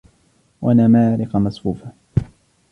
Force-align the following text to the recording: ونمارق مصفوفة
ونمارق 0.61 1.35
مصفوفة 1.37 1.91